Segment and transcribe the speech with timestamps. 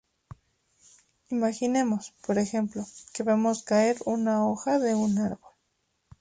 [1.29, 2.81] Imaginemos, por ejemplo,
[3.13, 5.53] que vemos caer una hoja de un árbol.